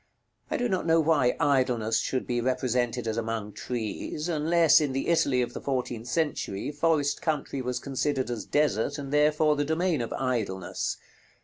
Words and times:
I 0.49 0.57
do 0.57 0.67
not 0.67 0.87
know 0.87 0.99
why 0.99 1.37
Idleness 1.39 1.99
should 1.99 2.25
be 2.25 2.41
represented 2.41 3.07
as 3.07 3.17
among 3.17 3.53
trees, 3.53 4.27
unless, 4.29 4.81
in 4.81 4.93
the 4.93 5.09
Italy 5.09 5.43
of 5.43 5.53
the 5.53 5.61
fourteenth 5.61 6.07
century, 6.07 6.71
forest 6.71 7.21
country 7.21 7.61
was 7.61 7.77
considered 7.77 8.31
as 8.31 8.43
desert, 8.45 8.97
and 8.97 9.13
therefore 9.13 9.55
the 9.55 9.63
domain 9.63 10.01
of 10.01 10.11
Idleness. 10.13 10.97